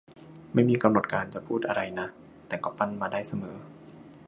[0.53, 2.07] ไม่มีกำหนดการจะพูดอะไรนะ
[2.47, 3.55] แต่ก็ปั้นมาได้เสมอ